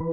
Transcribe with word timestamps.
Ihr 0.00 0.06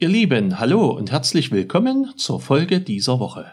Lieben, 0.00 0.58
hallo 0.58 0.90
und 0.90 1.12
herzlich 1.12 1.52
willkommen 1.52 2.12
zur 2.16 2.40
Folge 2.40 2.80
dieser 2.80 3.20
Woche. 3.20 3.52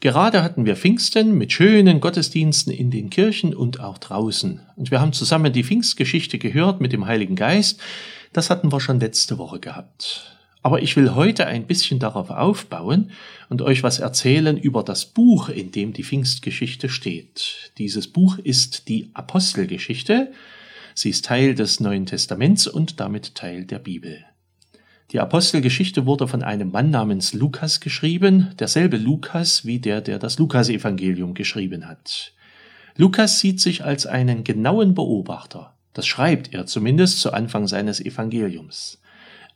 Gerade 0.00 0.42
hatten 0.42 0.66
wir 0.66 0.76
Pfingsten 0.76 1.38
mit 1.38 1.52
schönen 1.52 2.00
Gottesdiensten 2.00 2.72
in 2.72 2.90
den 2.90 3.10
Kirchen 3.10 3.54
und 3.54 3.80
auch 3.80 3.98
draußen. 3.98 4.60
Und 4.76 4.90
wir 4.90 5.00
haben 5.00 5.12
zusammen 5.12 5.52
die 5.52 5.64
Pfingstgeschichte 5.64 6.38
gehört 6.38 6.80
mit 6.80 6.92
dem 6.92 7.06
Heiligen 7.06 7.36
Geist. 7.36 7.80
Das 8.32 8.50
hatten 8.50 8.72
wir 8.72 8.80
schon 8.80 9.00
letzte 9.00 9.38
Woche 9.38 9.60
gehabt. 9.60 10.36
Aber 10.62 10.82
ich 10.82 10.96
will 10.96 11.14
heute 11.14 11.46
ein 11.46 11.68
bisschen 11.68 12.00
darauf 12.00 12.30
aufbauen 12.30 13.12
und 13.48 13.62
euch 13.62 13.84
was 13.84 14.00
erzählen 14.00 14.58
über 14.58 14.82
das 14.82 15.06
Buch, 15.06 15.48
in 15.48 15.70
dem 15.70 15.92
die 15.92 16.02
Pfingstgeschichte 16.02 16.88
steht. 16.88 17.70
Dieses 17.78 18.08
Buch 18.08 18.38
ist 18.38 18.88
die 18.88 19.10
Apostelgeschichte. 19.14 20.32
Sie 20.94 21.10
ist 21.10 21.24
Teil 21.24 21.54
des 21.54 21.78
Neuen 21.78 22.06
Testaments 22.06 22.66
und 22.66 22.98
damit 22.98 23.36
Teil 23.36 23.64
der 23.64 23.78
Bibel. 23.78 24.24
Die 25.12 25.20
Apostelgeschichte 25.20 26.04
wurde 26.04 26.26
von 26.26 26.42
einem 26.42 26.72
Mann 26.72 26.90
namens 26.90 27.32
Lukas 27.32 27.78
geschrieben, 27.78 28.50
derselbe 28.58 28.96
Lukas 28.96 29.64
wie 29.64 29.78
der, 29.78 30.00
der 30.00 30.18
das 30.18 30.38
Lukasevangelium 30.40 31.34
geschrieben 31.34 31.86
hat. 31.86 32.32
Lukas 32.96 33.38
sieht 33.38 33.60
sich 33.60 33.84
als 33.84 34.06
einen 34.06 34.42
genauen 34.42 34.94
Beobachter. 34.94 35.75
Das 35.96 36.06
schreibt 36.06 36.52
er 36.52 36.66
zumindest 36.66 37.22
zu 37.22 37.32
Anfang 37.32 37.66
seines 37.66 38.04
Evangeliums. 38.04 39.00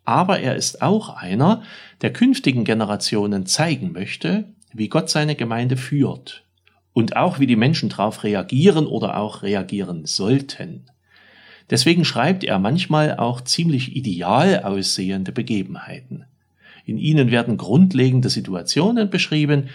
Aber 0.06 0.40
er 0.40 0.56
ist 0.56 0.80
auch 0.80 1.10
einer, 1.10 1.62
der 2.00 2.14
künftigen 2.14 2.64
Generationen 2.64 3.44
zeigen 3.44 3.92
möchte, 3.92 4.44
wie 4.72 4.88
Gott 4.88 5.10
seine 5.10 5.34
Gemeinde 5.34 5.76
führt 5.76 6.42
und 6.94 7.14
auch 7.14 7.40
wie 7.40 7.46
die 7.46 7.56
Menschen 7.56 7.90
darauf 7.90 8.24
reagieren 8.24 8.86
oder 8.86 9.18
auch 9.18 9.42
reagieren 9.42 10.06
sollten. 10.06 10.86
Deswegen 11.68 12.06
schreibt 12.06 12.42
er 12.42 12.58
manchmal 12.58 13.18
auch 13.18 13.42
ziemlich 13.42 13.94
ideal 13.94 14.62
aussehende 14.62 15.32
Begebenheiten. 15.32 16.24
In 16.86 16.96
ihnen 16.96 17.30
werden 17.30 17.58
grundlegende 17.58 18.30
Situationen 18.30 19.10
beschrieben, 19.10 19.68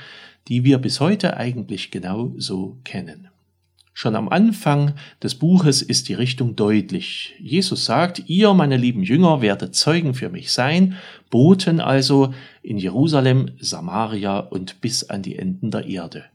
die 0.47 0.63
wir 0.63 0.79
bis 0.79 0.99
heute 0.99 1.37
eigentlich 1.37 1.91
genau 1.91 2.33
so 2.37 2.77
kennen. 2.83 3.29
Schon 3.97 4.17
am 4.17 4.27
Anfang 4.27 4.95
des 5.23 5.35
Buches 5.35 5.81
ist 5.81 6.09
die 6.09 6.15
Richtung 6.15 6.57
deutlich. 6.57 7.33
Jesus 7.39 7.85
sagt, 7.85 8.23
ihr, 8.27 8.53
meine 8.53 8.75
lieben 8.75 9.03
Jünger, 9.03 9.39
werdet 9.39 9.73
Zeugen 9.73 10.13
für 10.13 10.27
mich 10.27 10.51
sein, 10.51 10.95
Boten 11.29 11.79
also 11.79 12.33
in 12.61 12.77
Jerusalem, 12.77 13.51
Samaria 13.57 14.39
und 14.39 14.81
bis 14.81 15.09
an 15.09 15.21
die 15.21 15.37
Enden 15.37 15.71
der 15.71 15.87
Erde. 15.87 16.25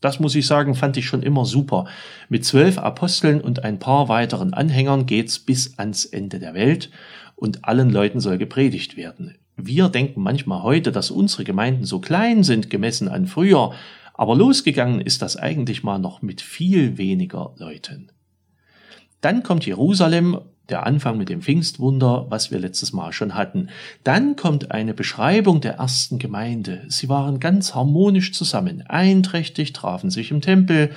Das 0.00 0.18
muss 0.18 0.34
ich 0.34 0.48
sagen, 0.48 0.74
fand 0.74 0.96
ich 0.96 1.06
schon 1.06 1.22
immer 1.22 1.44
super. 1.44 1.84
Mit 2.28 2.44
zwölf 2.44 2.76
Aposteln 2.78 3.40
und 3.40 3.62
ein 3.62 3.78
paar 3.78 4.08
weiteren 4.08 4.52
Anhängern 4.52 5.06
geht's 5.06 5.38
bis 5.38 5.78
ans 5.78 6.04
Ende 6.04 6.40
der 6.40 6.54
Welt 6.54 6.90
und 7.36 7.64
allen 7.64 7.90
Leuten 7.90 8.18
soll 8.18 8.36
gepredigt 8.36 8.96
werden. 8.96 9.36
Wir 9.56 9.88
denken 9.88 10.22
manchmal 10.22 10.64
heute, 10.64 10.90
dass 10.90 11.12
unsere 11.12 11.44
Gemeinden 11.44 11.84
so 11.84 12.00
klein 12.00 12.42
sind 12.42 12.68
gemessen 12.68 13.06
an 13.06 13.28
früher, 13.28 13.72
aber 14.14 14.34
losgegangen 14.36 15.00
ist 15.00 15.22
das 15.22 15.36
eigentlich 15.36 15.82
mal 15.82 15.98
noch 15.98 16.22
mit 16.22 16.40
viel 16.40 16.96
weniger 16.96 17.54
Leuten. 17.58 18.10
Dann 19.20 19.42
kommt 19.42 19.66
Jerusalem 19.66 20.38
der 20.68 20.86
Anfang 20.86 21.18
mit 21.18 21.28
dem 21.28 21.42
Pfingstwunder, 21.42 22.26
was 22.30 22.50
wir 22.50 22.58
letztes 22.58 22.92
Mal 22.92 23.12
schon 23.12 23.34
hatten. 23.34 23.68
Dann 24.02 24.34
kommt 24.34 24.70
eine 24.70 24.94
Beschreibung 24.94 25.60
der 25.60 25.74
ersten 25.74 26.18
Gemeinde. 26.18 26.82
Sie 26.88 27.08
waren 27.08 27.38
ganz 27.38 27.74
harmonisch 27.74 28.32
zusammen, 28.32 28.82
einträchtig, 28.86 29.74
trafen 29.74 30.10
sich 30.10 30.30
im 30.30 30.40
Tempel, 30.40 30.90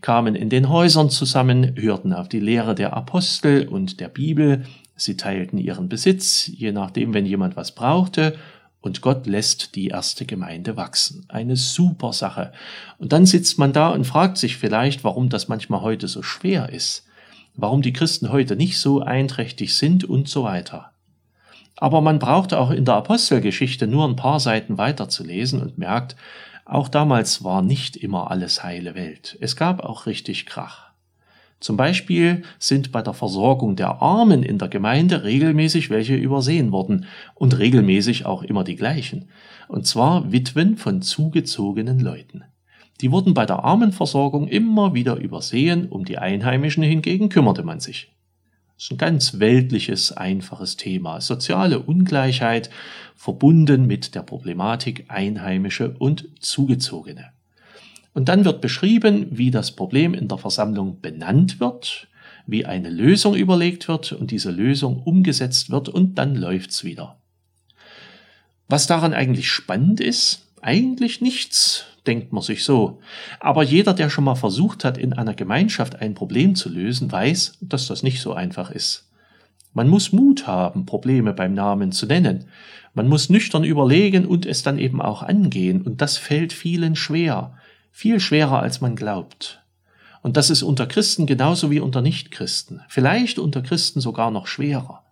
kamen 0.00 0.34
in 0.34 0.48
den 0.48 0.68
Häusern 0.68 1.08
zusammen, 1.08 1.74
hörten 1.76 2.12
auf 2.12 2.28
die 2.28 2.40
Lehre 2.40 2.74
der 2.74 2.94
Apostel 2.94 3.68
und 3.68 4.00
der 4.00 4.08
Bibel, 4.08 4.64
sie 4.96 5.16
teilten 5.16 5.58
ihren 5.58 5.88
Besitz, 5.88 6.48
je 6.48 6.72
nachdem, 6.72 7.14
wenn 7.14 7.26
jemand 7.26 7.56
was 7.56 7.74
brauchte, 7.74 8.34
und 8.82 9.00
Gott 9.00 9.26
lässt 9.26 9.74
die 9.74 9.88
erste 9.88 10.26
Gemeinde 10.26 10.76
wachsen. 10.76 11.24
Eine 11.28 11.56
super 11.56 12.12
Sache. 12.12 12.52
Und 12.98 13.12
dann 13.12 13.24
sitzt 13.24 13.58
man 13.58 13.72
da 13.72 13.88
und 13.88 14.06
fragt 14.06 14.36
sich 14.36 14.58
vielleicht, 14.58 15.02
warum 15.04 15.30
das 15.30 15.48
manchmal 15.48 15.80
heute 15.80 16.08
so 16.08 16.22
schwer 16.22 16.68
ist 16.68 17.06
warum 17.54 17.82
die 17.82 17.92
Christen 17.92 18.30
heute 18.30 18.56
nicht 18.56 18.78
so 18.78 19.00
einträchtig 19.00 19.76
sind 19.76 20.04
und 20.04 20.28
so 20.28 20.44
weiter. 20.44 20.92
Aber 21.76 22.00
man 22.00 22.18
braucht 22.18 22.54
auch 22.54 22.70
in 22.70 22.84
der 22.84 22.94
Apostelgeschichte 22.94 23.86
nur 23.86 24.06
ein 24.06 24.16
paar 24.16 24.40
Seiten 24.40 24.78
weiter 24.78 25.08
zu 25.08 25.24
lesen 25.24 25.60
und 25.60 25.78
merkt, 25.78 26.16
auch 26.64 26.88
damals 26.88 27.42
war 27.42 27.60
nicht 27.60 27.96
immer 27.96 28.30
alles 28.30 28.62
heile 28.62 28.94
Welt. 28.94 29.36
Es 29.40 29.56
gab 29.56 29.80
auch 29.82 30.06
richtig 30.06 30.46
Krach. 30.46 30.91
Zum 31.62 31.76
Beispiel 31.76 32.42
sind 32.58 32.90
bei 32.90 33.02
der 33.02 33.14
Versorgung 33.14 33.76
der 33.76 34.02
Armen 34.02 34.42
in 34.42 34.58
der 34.58 34.66
Gemeinde 34.66 35.22
regelmäßig 35.22 35.90
welche 35.90 36.16
übersehen 36.16 36.72
worden 36.72 37.06
und 37.36 37.56
regelmäßig 37.56 38.26
auch 38.26 38.42
immer 38.42 38.64
die 38.64 38.74
gleichen. 38.74 39.28
Und 39.68 39.86
zwar 39.86 40.32
Witwen 40.32 40.76
von 40.76 41.02
zugezogenen 41.02 42.00
Leuten. 42.00 42.42
Die 43.00 43.12
wurden 43.12 43.32
bei 43.32 43.46
der 43.46 43.62
Armenversorgung 43.62 44.48
immer 44.48 44.92
wieder 44.92 45.14
übersehen, 45.18 45.88
um 45.88 46.04
die 46.04 46.18
Einheimischen 46.18 46.82
hingegen 46.82 47.28
kümmerte 47.28 47.62
man 47.62 47.78
sich. 47.78 48.10
Das 48.74 48.86
ist 48.86 48.90
ein 48.90 48.98
ganz 48.98 49.38
weltliches, 49.38 50.10
einfaches 50.10 50.76
Thema. 50.76 51.20
Soziale 51.20 51.78
Ungleichheit 51.78 52.70
verbunden 53.14 53.86
mit 53.86 54.16
der 54.16 54.22
Problematik 54.22 55.04
Einheimische 55.06 55.94
und 55.96 56.28
Zugezogene. 56.40 57.30
Und 58.14 58.28
dann 58.28 58.44
wird 58.44 58.60
beschrieben, 58.60 59.26
wie 59.30 59.50
das 59.50 59.72
Problem 59.72 60.14
in 60.14 60.28
der 60.28 60.38
Versammlung 60.38 61.00
benannt 61.00 61.60
wird, 61.60 62.08
wie 62.46 62.66
eine 62.66 62.90
Lösung 62.90 63.34
überlegt 63.34 63.88
wird 63.88 64.12
und 64.12 64.30
diese 64.30 64.50
Lösung 64.50 65.02
umgesetzt 65.02 65.70
wird 65.70 65.88
und 65.88 66.16
dann 66.16 66.34
läuft's 66.34 66.84
wieder. 66.84 67.16
Was 68.68 68.86
daran 68.86 69.14
eigentlich 69.14 69.50
spannend 69.50 70.00
ist, 70.00 70.46
eigentlich 70.60 71.20
nichts, 71.20 71.86
denkt 72.06 72.32
man 72.32 72.42
sich 72.42 72.64
so. 72.64 73.00
Aber 73.40 73.62
jeder, 73.62 73.94
der 73.94 74.10
schon 74.10 74.24
mal 74.24 74.34
versucht 74.34 74.84
hat, 74.84 74.98
in 74.98 75.12
einer 75.12 75.34
Gemeinschaft 75.34 75.96
ein 76.00 76.14
Problem 76.14 76.54
zu 76.54 76.68
lösen, 76.68 77.10
weiß, 77.10 77.58
dass 77.60 77.86
das 77.86 78.02
nicht 78.02 78.20
so 78.20 78.32
einfach 78.32 78.70
ist. 78.70 79.08
Man 79.74 79.88
muss 79.88 80.12
Mut 80.12 80.46
haben, 80.46 80.84
Probleme 80.86 81.32
beim 81.32 81.54
Namen 81.54 81.92
zu 81.92 82.06
nennen. 82.06 82.44
Man 82.94 83.08
muss 83.08 83.30
nüchtern 83.30 83.64
überlegen 83.64 84.26
und 84.26 84.44
es 84.44 84.62
dann 84.62 84.78
eben 84.78 85.00
auch 85.00 85.22
angehen. 85.22 85.82
Und 85.82 86.02
das 86.02 86.18
fällt 86.18 86.52
vielen 86.52 86.94
schwer. 86.94 87.54
Viel 87.92 88.18
schwerer, 88.18 88.60
als 88.60 88.80
man 88.80 88.96
glaubt. 88.96 89.62
Und 90.22 90.36
das 90.36 90.50
ist 90.50 90.62
unter 90.62 90.86
Christen 90.86 91.26
genauso 91.26 91.70
wie 91.70 91.80
unter 91.80 92.00
Nichtchristen. 92.00 92.80
Vielleicht 92.88 93.38
unter 93.38 93.60
Christen 93.60 94.00
sogar 94.00 94.30
noch 94.30 94.46
schwerer. 94.46 95.02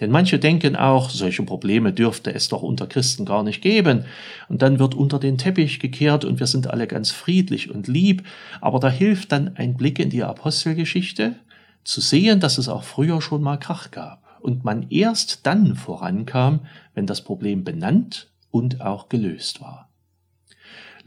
Denn 0.00 0.10
manche 0.10 0.38
denken 0.38 0.76
auch, 0.76 1.10
solche 1.10 1.42
Probleme 1.42 1.92
dürfte 1.92 2.34
es 2.34 2.48
doch 2.48 2.62
unter 2.62 2.86
Christen 2.86 3.24
gar 3.24 3.42
nicht 3.42 3.62
geben. 3.62 4.04
Und 4.48 4.62
dann 4.62 4.78
wird 4.78 4.94
unter 4.94 5.18
den 5.18 5.38
Teppich 5.38 5.78
gekehrt 5.78 6.24
und 6.24 6.38
wir 6.38 6.46
sind 6.46 6.68
alle 6.68 6.86
ganz 6.86 7.10
friedlich 7.10 7.70
und 7.70 7.88
lieb. 7.88 8.24
Aber 8.60 8.78
da 8.78 8.90
hilft 8.90 9.32
dann 9.32 9.56
ein 9.56 9.74
Blick 9.74 9.98
in 9.98 10.10
die 10.10 10.22
Apostelgeschichte, 10.22 11.36
zu 11.84 12.00
sehen, 12.00 12.40
dass 12.40 12.58
es 12.58 12.68
auch 12.68 12.82
früher 12.82 13.22
schon 13.22 13.42
mal 13.42 13.58
Krach 13.58 13.90
gab. 13.90 14.22
Und 14.40 14.64
man 14.64 14.86
erst 14.90 15.46
dann 15.46 15.76
vorankam, 15.76 16.60
wenn 16.94 17.06
das 17.06 17.22
Problem 17.22 17.64
benannt 17.64 18.28
und 18.50 18.80
auch 18.80 19.08
gelöst 19.08 19.60
war. 19.60 19.85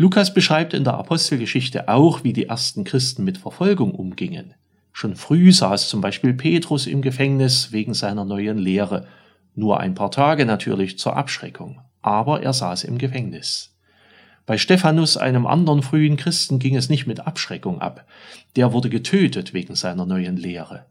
Lukas 0.02 0.34
beschreibt 0.34 0.74
in 0.74 0.86
der 0.86 0.94
Apostelgeschichte 0.94 1.90
auch, 1.90 2.24
wie 2.24 2.32
die 2.32 2.46
ersten 2.46 2.86
Christen 2.86 3.26
mit 3.26 3.38
Verfolgung 3.38 3.92
umgingen. 3.92 4.54
Schon 4.94 5.18
früh 5.18 5.52
saß 5.52 5.90
zum 5.90 6.00
Beispiel 6.00 6.34
Petrus 6.34 6.88
im 6.88 7.02
Gefängnis 7.02 7.74
wegen 7.74 7.94
seiner 7.94 8.24
neuen 8.24 8.58
Lehre. 8.58 9.08
Nur 9.56 9.82
ein 9.82 9.96
paar 9.96 10.10
Tage 10.10 10.46
natürlich 10.46 10.98
zur 10.98 11.18
Abschreckung. 11.18 11.82
Aber 12.02 12.42
er 12.42 12.54
saß 12.54 12.86
im 12.86 12.98
Gefängnis. 12.98 13.76
Bei 14.46 14.58
Stephanus, 14.58 15.18
einem 15.18 15.46
anderen 15.46 15.82
frühen 15.82 16.16
Christen, 16.16 16.60
ging 16.60 16.78
es 16.78 16.88
nicht 16.88 17.06
mit 17.06 17.28
Abschreckung 17.28 17.82
ab. 17.82 18.06
Der 18.56 18.72
wurde 18.72 18.90
getötet 18.90 19.54
wegen 19.54 19.76
seiner 19.76 20.06
neuen 20.06 20.38
Lehre. 20.38 20.86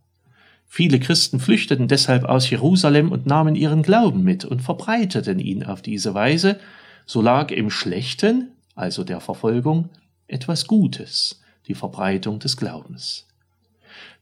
Viele 0.66 1.00
Christen 1.00 1.40
flüchteten 1.40 1.88
deshalb 1.88 2.24
aus 2.24 2.50
Jerusalem 2.50 3.10
und 3.10 3.24
nahmen 3.24 3.54
ihren 3.54 3.80
Glauben 3.80 4.22
mit 4.22 4.44
und 4.44 4.60
verbreiteten 4.60 5.38
ihn 5.38 5.64
auf 5.64 5.80
diese 5.80 6.12
Weise, 6.12 6.60
so 7.06 7.22
lag 7.22 7.50
im 7.50 7.70
Schlechten, 7.70 8.50
also 8.78 9.04
der 9.04 9.20
Verfolgung, 9.20 9.90
etwas 10.28 10.66
Gutes, 10.66 11.40
die 11.66 11.74
Verbreitung 11.74 12.38
des 12.38 12.56
Glaubens. 12.56 13.26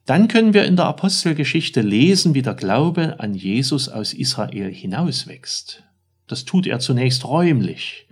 Dann 0.07 0.29
können 0.29 0.55
wir 0.55 0.65
in 0.65 0.77
der 0.77 0.87
Apostelgeschichte 0.87 1.81
lesen, 1.81 2.35
wie 2.35 2.43
der 2.43 2.55
Glaube 2.55 3.19
an 3.19 3.35
Jesus 3.35 3.89
aus 3.89 4.15
Israel 4.15 4.73
hinauswächst. 4.73 5.83
Das 6.29 6.45
tut 6.45 6.67
er 6.67 6.79
zunächst 6.79 7.25
räumlich. 7.25 8.07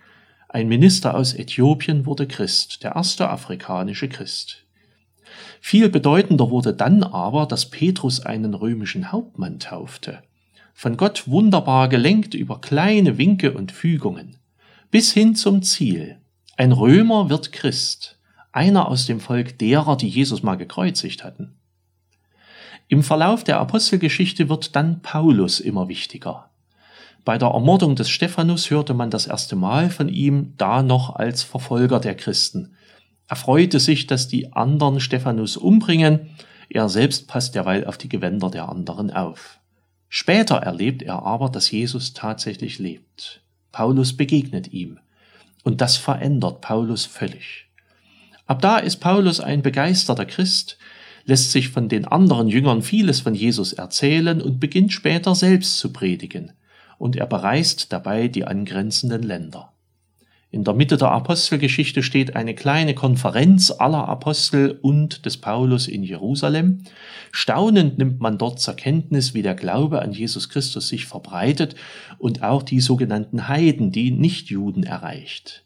Ein 0.49 0.69
Minister 0.69 1.15
aus 1.17 1.35
Äthiopien 1.35 2.05
wurde 2.05 2.27
Christ, 2.27 2.83
der 2.85 2.97
erste 2.97 3.31
afrikanische 3.31 4.09
Christ. 4.09 4.65
Viel 5.61 5.89
bedeutender 5.89 6.51
wurde 6.51 6.75
dann 6.75 7.03
aber, 7.03 7.47
dass 7.47 7.71
Petrus 7.71 8.21
einen 8.21 8.55
römischen 8.55 9.11
Hauptmann 9.13 9.59
taufte. 9.59 10.23
von 10.77 10.97
Gott 10.97 11.29
wunderbar 11.29 11.89
gelenkt 11.89 12.35
über 12.35 12.61
kleine 12.61 13.17
Winke 13.17 13.53
und 13.53 13.71
Fügungen, 13.71 14.37
bis 14.91 15.13
hin 15.13 15.37
zum 15.37 15.63
Ziel. 15.63 16.19
Ein 16.57 16.71
Römer 16.71 17.31
wird 17.31 17.51
Christ, 17.51 18.17
einer 18.53 18.87
aus 18.87 19.07
dem 19.07 19.19
Volk 19.19 19.59
derer, 19.59 19.97
die 19.97 20.09
Jesus 20.09 20.45
mal 20.45 20.55
gekreuzigt 20.55 21.25
hatten. 21.25 21.57
Im 22.87 23.03
Verlauf 23.03 23.43
der 23.43 23.59
Apostelgeschichte 23.59 24.49
wird 24.49 24.77
dann 24.77 25.03
Paulus 25.03 25.59
immer 25.59 25.89
wichtiger. 25.89 26.51
Bei 27.25 27.39
der 27.39 27.49
Ermordung 27.49 27.97
des 27.97 28.09
Stephanus 28.09 28.71
hörte 28.71 28.95
man 28.95 29.11
das 29.11 29.27
erste 29.27 29.57
Mal 29.57 29.91
von 29.91 30.09
ihm, 30.09 30.53
da 30.57 30.83
noch 30.83 31.17
als 31.17 31.43
Verfolger 31.43 31.99
der 31.99 32.15
Christen. 32.15 32.77
Er 33.27 33.37
freute 33.37 33.81
sich, 33.81 34.07
dass 34.07 34.29
die 34.29 34.53
anderen 34.53 35.01
Stephanus 35.01 35.57
umbringen, 35.57 36.31
er 36.69 36.89
selbst 36.89 37.27
passt 37.27 37.57
derweil 37.57 37.85
auf 37.85 37.99
die 37.99 38.09
Gewänder 38.09 38.51
der 38.51 38.69
anderen 38.69 39.11
auf. 39.11 39.59
Später 40.09 40.57
erlebt 40.57 41.03
er 41.03 41.25
aber, 41.25 41.49
dass 41.49 41.71
Jesus 41.71 42.13
tatsächlich 42.13 42.79
lebt. 42.79 43.43
Paulus 43.73 44.17
begegnet 44.17 44.73
ihm. 44.73 45.01
Und 45.65 45.81
das 45.81 45.97
verändert 45.97 46.61
Paulus 46.61 47.05
völlig. 47.07 47.67
Ab 48.47 48.63
da 48.63 48.79
ist 48.79 48.99
Paulus 48.99 49.41
ein 49.41 49.63
begeisterter 49.63 50.27
Christ, 50.27 50.79
lässt 51.25 51.51
sich 51.51 51.71
von 51.71 51.89
den 51.89 52.05
anderen 52.05 52.49
Jüngern 52.49 52.83
vieles 52.83 53.21
von 53.21 53.35
Jesus 53.35 53.73
erzählen 53.73 54.41
und 54.41 54.61
beginnt 54.61 54.93
später 54.93 55.35
selbst 55.35 55.79
zu 55.79 55.93
predigen. 55.93 56.53
Und 56.99 57.17
er 57.17 57.27
bereist 57.27 57.93
dabei 57.93 58.29
die 58.29 58.45
angrenzenden 58.45 59.23
Länder. 59.25 59.74
In 60.55 60.63
der 60.63 60.75
Mitte 60.75 60.97
der 60.97 61.11
Apostelgeschichte 61.11 62.05
steht 62.05 62.37
eine 62.37 62.55
kleine 62.55 62.95
Konferenz 62.95 63.73
aller 63.73 64.09
Apostel 64.09 64.79
und 64.83 65.27
des 65.27 65.37
Paulus 65.37 65.89
in 65.89 66.05
Jerusalem. 66.05 66.85
Staunend 67.33 67.99
nimmt 67.99 68.21
man 68.21 68.39
dort 68.39 68.61
zur 68.61 68.75
Kenntnis, 68.75 69.35
wie 69.35 69.43
der 69.43 69.57
Glaube 69.57 70.01
an 70.01 70.13
Jesus 70.13 70.49
Christus 70.49 70.87
sich 70.87 71.07
verbreitet 71.07 71.75
und 72.19 72.45
auch 72.45 72.63
die 72.63 72.79
sogenannten 72.79 73.49
Heiden, 73.49 73.91
die 73.91 74.13
Nichtjuden 74.13 74.85
erreicht. 74.85 75.65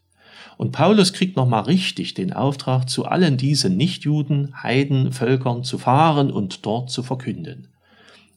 Und 0.56 0.73
Paulus 0.73 1.12
kriegt 1.12 1.37
nochmal 1.37 1.64
richtig 1.64 2.14
den 2.14 2.32
Auftrag, 2.32 2.88
zu 2.88 3.05
allen 3.05 3.37
diesen 3.37 3.76
Nichtjuden, 3.76 4.55
Heiden, 4.62 5.12
Völkern 5.12 5.64
zu 5.64 5.76
fahren 5.76 6.31
und 6.31 6.64
dort 6.64 6.90
zu 6.90 7.02
verkünden. 7.02 7.69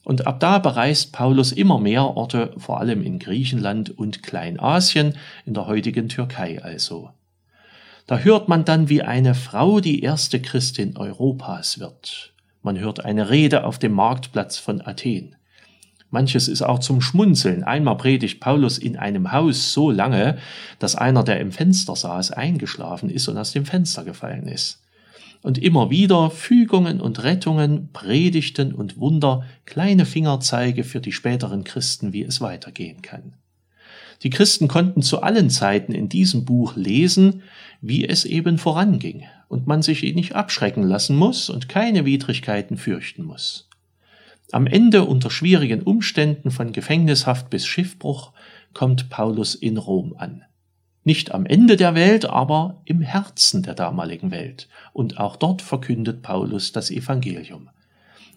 Und 0.04 0.26
ab 0.26 0.40
da 0.40 0.58
bereist 0.58 1.12
Paulus 1.12 1.52
immer 1.52 1.78
mehr 1.78 2.04
Orte, 2.04 2.52
vor 2.56 2.80
allem 2.80 3.02
in 3.02 3.18
Griechenland 3.18 3.96
und 3.96 4.22
Kleinasien, 4.22 5.14
in 5.46 5.54
der 5.54 5.66
heutigen 5.66 6.08
Türkei 6.08 6.60
also. 6.62 7.10
Da 8.06 8.18
hört 8.18 8.48
man 8.48 8.64
dann, 8.64 8.88
wie 8.88 9.02
eine 9.02 9.34
Frau 9.34 9.80
die 9.80 10.02
erste 10.02 10.40
Christin 10.40 10.96
Europas 10.96 11.78
wird. 11.78 12.32
Man 12.62 12.78
hört 12.78 13.04
eine 13.04 13.30
Rede 13.30 13.64
auf 13.64 13.78
dem 13.78 13.92
Marktplatz 13.92 14.58
von 14.58 14.80
Athen. 14.80 15.36
Manches 16.10 16.48
ist 16.48 16.62
auch 16.62 16.80
zum 16.80 17.00
Schmunzeln. 17.00 17.62
Einmal 17.62 17.96
predigt 17.96 18.40
Paulus 18.40 18.78
in 18.78 18.96
einem 18.96 19.32
Haus 19.32 19.72
so 19.72 19.90
lange, 19.90 20.36
dass 20.78 20.96
einer, 20.96 21.22
der 21.22 21.40
im 21.40 21.52
Fenster 21.52 21.96
saß, 21.96 22.32
eingeschlafen 22.32 23.08
ist 23.08 23.28
und 23.28 23.38
aus 23.38 23.52
dem 23.52 23.64
Fenster 23.64 24.04
gefallen 24.04 24.46
ist 24.46 24.82
und 25.42 25.58
immer 25.58 25.90
wieder 25.90 26.30
Fügungen 26.30 27.00
und 27.00 27.22
Rettungen, 27.22 27.90
Predigten 27.92 28.72
und 28.72 28.98
Wunder, 28.98 29.44
kleine 29.66 30.06
Fingerzeige 30.06 30.84
für 30.84 31.00
die 31.00 31.12
späteren 31.12 31.64
Christen, 31.64 32.12
wie 32.12 32.22
es 32.22 32.40
weitergehen 32.40 33.02
kann. 33.02 33.34
Die 34.22 34.30
Christen 34.30 34.68
konnten 34.68 35.02
zu 35.02 35.20
allen 35.22 35.50
Zeiten 35.50 35.92
in 35.92 36.08
diesem 36.08 36.44
Buch 36.44 36.76
lesen, 36.76 37.42
wie 37.80 38.06
es 38.06 38.24
eben 38.24 38.56
voranging, 38.56 39.24
und 39.48 39.66
man 39.66 39.82
sich 39.82 40.02
nicht 40.14 40.34
abschrecken 40.36 40.84
lassen 40.84 41.16
muss 41.16 41.50
und 41.50 41.68
keine 41.68 42.04
Widrigkeiten 42.04 42.76
fürchten 42.76 43.24
muss. 43.24 43.68
Am 44.52 44.66
Ende 44.66 45.04
unter 45.04 45.30
schwierigen 45.30 45.82
Umständen 45.82 46.50
von 46.50 46.72
Gefängnishaft 46.72 47.50
bis 47.50 47.66
Schiffbruch 47.66 48.32
kommt 48.74 49.10
Paulus 49.10 49.54
in 49.54 49.76
Rom 49.76 50.14
an. 50.16 50.44
Nicht 51.04 51.32
am 51.32 51.46
Ende 51.46 51.76
der 51.76 51.94
Welt, 51.94 52.26
aber 52.26 52.80
im 52.84 53.00
Herzen 53.00 53.62
der 53.62 53.74
damaligen 53.74 54.30
Welt. 54.30 54.68
Und 54.92 55.18
auch 55.18 55.36
dort 55.36 55.60
verkündet 55.60 56.22
Paulus 56.22 56.72
das 56.72 56.90
Evangelium. 56.90 57.70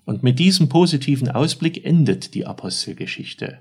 Und 0.06 0.24
mit 0.24 0.40
diesem 0.40 0.70
positiven 0.70 1.30
Ausblick 1.30 1.86
endet 1.86 2.34
die 2.34 2.46
Apostelgeschichte. 2.46 3.60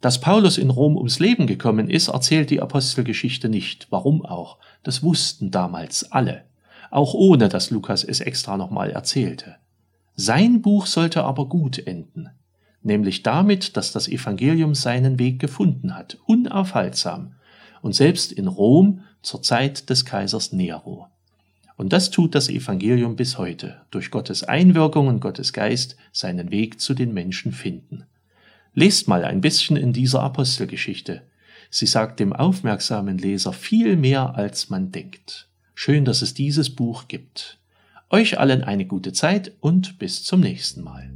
Dass 0.00 0.20
Paulus 0.20 0.58
in 0.58 0.70
Rom 0.70 0.96
ums 0.96 1.18
Leben 1.18 1.46
gekommen 1.46 1.88
ist, 1.88 2.08
erzählt 2.08 2.50
die 2.50 2.60
Apostelgeschichte 2.60 3.48
nicht. 3.48 3.86
Warum 3.90 4.24
auch? 4.24 4.58
Das 4.82 5.02
wussten 5.02 5.50
damals 5.50 6.12
alle. 6.12 6.44
Auch 6.90 7.14
ohne, 7.14 7.48
dass 7.48 7.70
Lukas 7.70 8.04
es 8.04 8.20
extra 8.20 8.56
nochmal 8.56 8.90
erzählte. 8.90 9.56
Sein 10.14 10.62
Buch 10.62 10.86
sollte 10.86 11.24
aber 11.24 11.48
gut 11.48 11.78
enden. 11.78 12.28
Nämlich 12.82 13.22
damit, 13.22 13.76
dass 13.76 13.92
das 13.92 14.06
Evangelium 14.06 14.74
seinen 14.74 15.18
Weg 15.18 15.38
gefunden 15.38 15.96
hat, 15.96 16.18
unaufhaltsam 16.26 17.34
und 17.84 17.94
selbst 17.94 18.32
in 18.32 18.48
Rom 18.48 19.02
zur 19.20 19.42
Zeit 19.42 19.90
des 19.90 20.06
Kaisers 20.06 20.54
Nero. 20.54 21.06
Und 21.76 21.92
das 21.92 22.10
tut 22.10 22.34
das 22.34 22.48
Evangelium 22.48 23.14
bis 23.14 23.36
heute, 23.36 23.82
durch 23.90 24.10
Gottes 24.10 24.42
Einwirkung 24.42 25.06
und 25.06 25.20
Gottes 25.20 25.52
Geist 25.52 25.98
seinen 26.10 26.50
Weg 26.50 26.80
zu 26.80 26.94
den 26.94 27.12
Menschen 27.12 27.52
finden. 27.52 28.06
Lest 28.72 29.06
mal 29.06 29.22
ein 29.22 29.42
bisschen 29.42 29.76
in 29.76 29.92
dieser 29.92 30.22
Apostelgeschichte. 30.22 31.24
Sie 31.68 31.84
sagt 31.84 32.20
dem 32.20 32.32
aufmerksamen 32.32 33.18
Leser 33.18 33.52
viel 33.52 33.96
mehr, 33.96 34.34
als 34.34 34.70
man 34.70 34.90
denkt. 34.90 35.48
Schön, 35.74 36.06
dass 36.06 36.22
es 36.22 36.32
dieses 36.32 36.74
Buch 36.74 37.06
gibt. 37.06 37.58
Euch 38.08 38.38
allen 38.38 38.64
eine 38.64 38.86
gute 38.86 39.12
Zeit 39.12 39.52
und 39.60 39.98
bis 39.98 40.24
zum 40.24 40.40
nächsten 40.40 40.82
Mal. 40.82 41.10